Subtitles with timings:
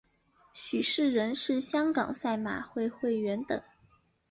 [0.55, 3.61] 许仕仁是香港赛马会会员等。